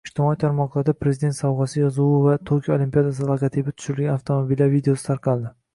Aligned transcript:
Ijtimoiy 0.09 0.37
tarmoqlarda 0.43 0.93
“Prezident 1.01 1.35
sovg‘asi” 1.39 1.77
yozuvi 1.83 2.23
va 2.23 2.35
Tokio 2.51 2.75
Olimpiadasi 2.77 3.29
logotipi 3.29 3.77
tushirilgan 3.79 4.17
avtomobillar 4.19 4.77
videosi 4.79 5.11
tarqaldi 5.13 5.57